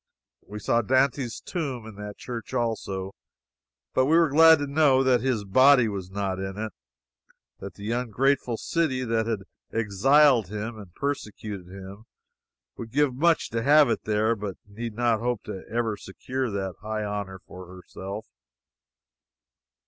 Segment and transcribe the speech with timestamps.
[0.47, 3.13] We saw Dante's tomb in that church, also,
[3.93, 6.73] but we were glad to know that his body was not in it;
[7.59, 9.41] that the ungrateful city that had
[9.71, 12.05] exiled him and persecuted him
[12.77, 16.73] would give much to have it there, but need not hope to ever secure that
[16.81, 18.25] high honor to herself.